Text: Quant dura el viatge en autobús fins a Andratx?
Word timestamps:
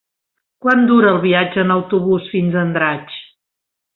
Quant 0.65 0.79
dura 0.91 1.11
el 1.15 1.19
viatge 1.25 1.61
en 1.65 1.75
autobús 1.75 2.31
fins 2.33 2.57
a 2.57 2.63
Andratx? 2.65 3.21